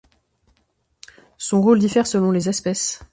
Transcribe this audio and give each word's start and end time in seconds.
Son 1.37 1.61
rôle 1.61 1.77
diffère 1.77 2.07
selon 2.07 2.31
les 2.31 2.49
espèces. 2.49 3.01